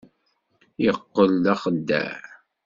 Yeqqel 0.83 1.31
d 1.43 1.45
axeddaε. 1.53 2.19